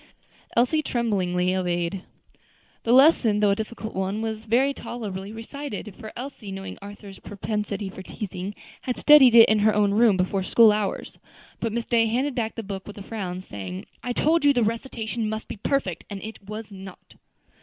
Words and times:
Elsie 0.57 0.81
tremblingly 0.81 1.53
obeyed. 1.55 2.01
The 2.85 2.91
lesson, 2.91 3.39
though 3.39 3.51
a 3.51 3.55
difficult 3.55 3.93
one, 3.93 4.23
was 4.23 4.45
very 4.45 4.73
tolerably 4.73 5.31
recited; 5.31 5.93
for 5.95 6.11
Elsie, 6.17 6.51
knowing 6.51 6.79
Arthur's 6.81 7.19
propensity 7.19 7.87
for 7.87 8.01
teasing, 8.01 8.55
had 8.81 8.97
studied 8.97 9.35
it 9.35 9.47
in 9.47 9.59
her 9.59 9.75
own 9.75 9.91
room 9.93 10.17
before 10.17 10.41
school 10.41 10.71
hours. 10.71 11.19
But 11.59 11.71
Miss 11.71 11.85
Day 11.85 12.07
handed 12.07 12.33
back 12.33 12.55
the 12.55 12.63
book 12.63 12.87
with 12.87 12.97
a 12.97 13.03
frown, 13.03 13.41
saying, 13.41 13.85
"I 14.01 14.11
told 14.11 14.43
you 14.43 14.53
the 14.53 14.63
recitation 14.63 15.29
must 15.29 15.47
be 15.47 15.57
perfect, 15.57 16.05
and 16.09 16.19
it 16.23 16.39
was 16.49 16.71
not." 16.71 17.13